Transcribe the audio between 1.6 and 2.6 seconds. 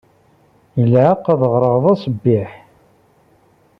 d aṣbiḥ.